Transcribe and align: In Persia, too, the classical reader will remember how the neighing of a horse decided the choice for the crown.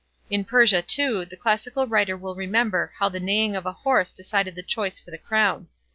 In 0.31 0.45
Persia, 0.45 0.81
too, 0.81 1.25
the 1.25 1.37
classical 1.37 1.85
reader 1.85 2.17
will 2.17 2.33
remember 2.33 2.91
how 2.97 3.07
the 3.07 3.19
neighing 3.19 3.55
of 3.55 3.67
a 3.67 3.71
horse 3.85 4.11
decided 4.11 4.55
the 4.55 4.63
choice 4.63 4.97
for 4.97 5.11
the 5.11 5.19
crown. 5.19 5.67